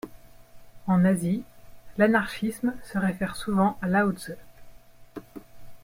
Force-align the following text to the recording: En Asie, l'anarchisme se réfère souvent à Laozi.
En 0.87 1.05
Asie, 1.05 1.43
l'anarchisme 1.99 2.73
se 2.91 2.97
réfère 2.97 3.35
souvent 3.35 3.77
à 3.83 3.87
Laozi. 3.87 4.33